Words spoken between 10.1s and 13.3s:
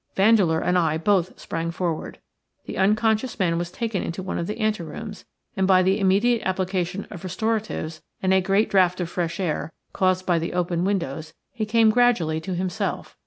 by the open windows, he came gradually to himself.